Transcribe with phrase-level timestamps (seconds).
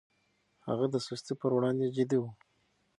[0.67, 2.23] هغه د سستي پر وړاندې جدي و.